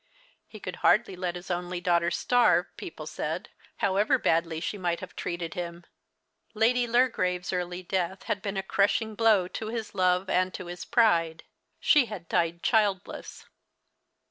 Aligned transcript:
He 0.47 0.59
could 0.59 0.77
hardly 0.77 1.15
let 1.15 1.35
his 1.35 1.51
only 1.51 1.79
daughter 1.79 2.09
starve, 2.09 2.75
people 2.75 3.05
said, 3.05 3.49
however 3.85 4.17
badly 4.17 4.59
she 4.59 4.75
might 4.75 4.99
have 4.99 5.15
treated 5.15 5.53
him. 5.53 5.83
Lady 6.55 6.87
Lurgrave's 6.87 7.53
early 7.53 7.83
death 7.83 8.23
had 8.23 8.41
been 8.41 8.57
a 8.57 8.63
crush 8.63 8.99
ing 8.99 9.13
blow 9.13 9.47
to 9.49 9.67
his 9.67 9.93
love 9.93 10.27
and 10.27 10.55
to 10.55 10.65
his 10.65 10.85
pride. 10.85 11.43
She 11.79 12.05
had 12.07 12.27
died 12.27 12.63
childless. 12.63 13.45